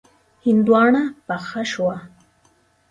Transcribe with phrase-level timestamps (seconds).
[0.45, 1.95] هندواڼه پخه شوه.